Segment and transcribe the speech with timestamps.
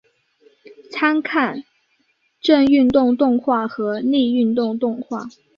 [0.89, 1.63] 参看
[2.41, 5.29] 正运动动画和逆运动动画。